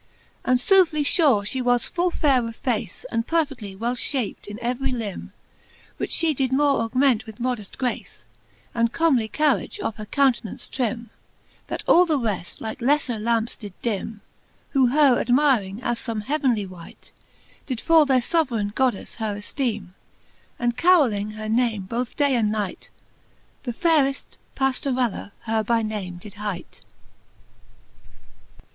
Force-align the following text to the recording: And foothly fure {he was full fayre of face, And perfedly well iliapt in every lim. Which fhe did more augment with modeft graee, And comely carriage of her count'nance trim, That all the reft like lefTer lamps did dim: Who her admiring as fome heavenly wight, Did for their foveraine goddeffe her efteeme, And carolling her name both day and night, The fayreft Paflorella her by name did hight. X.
And 0.43 0.59
foothly 0.59 1.03
fure 1.03 1.43
{he 1.47 1.61
was 1.61 1.87
full 1.87 2.09
fayre 2.09 2.47
of 2.47 2.55
face, 2.55 3.05
And 3.11 3.27
perfedly 3.27 3.75
well 3.77 3.93
iliapt 3.95 4.47
in 4.47 4.57
every 4.59 4.91
lim. 4.91 5.31
Which 5.97 6.09
fhe 6.09 6.35
did 6.35 6.51
more 6.51 6.81
augment 6.81 7.27
with 7.27 7.37
modeft 7.37 7.77
graee, 7.77 8.23
And 8.73 8.91
comely 8.91 9.27
carriage 9.27 9.79
of 9.79 9.97
her 9.97 10.07
count'nance 10.07 10.67
trim, 10.67 11.11
That 11.67 11.83
all 11.85 12.07
the 12.07 12.17
reft 12.17 12.59
like 12.61 12.79
lefTer 12.79 13.19
lamps 13.21 13.55
did 13.55 13.79
dim: 13.83 14.21
Who 14.71 14.87
her 14.87 15.19
admiring 15.19 15.83
as 15.83 15.99
fome 15.99 16.23
heavenly 16.23 16.65
wight, 16.65 17.11
Did 17.67 17.79
for 17.79 18.07
their 18.07 18.21
foveraine 18.21 18.73
goddeffe 18.73 19.17
her 19.17 19.35
efteeme, 19.35 19.89
And 20.57 20.75
carolling 20.75 21.33
her 21.33 21.47
name 21.47 21.83
both 21.83 22.15
day 22.15 22.33
and 22.35 22.51
night, 22.51 22.89
The 23.65 23.71
fayreft 23.73 24.37
Paflorella 24.55 25.31
her 25.41 25.63
by 25.63 25.83
name 25.83 26.17
did 26.17 26.33
hight. 26.41 26.81
X. 26.81 26.85